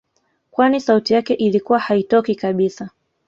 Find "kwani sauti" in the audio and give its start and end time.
0.51-1.13